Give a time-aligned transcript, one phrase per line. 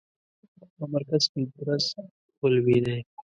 [0.75, 1.85] په مرکز کې درز
[2.41, 2.99] ولوېدی.